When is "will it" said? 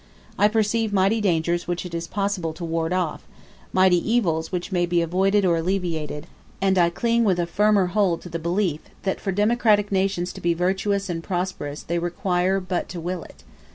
12.99-13.43